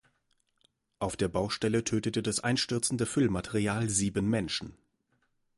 Auf 0.97 1.15
der 1.15 1.27
Baustelle 1.27 1.83
tötete 1.83 2.23
das 2.23 2.39
einstürzende 2.39 3.05
Füllmaterial 3.05 3.87
sieben 3.87 4.27
Menschen. 4.31 4.75